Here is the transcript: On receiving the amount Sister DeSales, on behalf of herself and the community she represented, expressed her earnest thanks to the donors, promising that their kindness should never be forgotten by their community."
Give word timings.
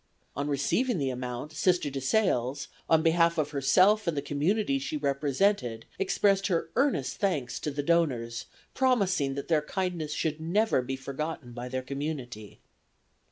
On 0.35 0.47
receiving 0.47 0.97
the 0.97 1.11
amount 1.11 1.51
Sister 1.51 1.91
DeSales, 1.91 2.65
on 2.89 3.03
behalf 3.03 3.37
of 3.37 3.51
herself 3.51 4.07
and 4.07 4.17
the 4.17 4.21
community 4.23 4.79
she 4.79 4.97
represented, 4.97 5.85
expressed 5.99 6.47
her 6.47 6.71
earnest 6.75 7.17
thanks 7.17 7.59
to 7.59 7.69
the 7.69 7.83
donors, 7.83 8.47
promising 8.73 9.35
that 9.35 9.47
their 9.47 9.61
kindness 9.61 10.11
should 10.13 10.41
never 10.41 10.81
be 10.81 10.95
forgotten 10.95 11.51
by 11.53 11.69
their 11.69 11.83
community." 11.83 12.59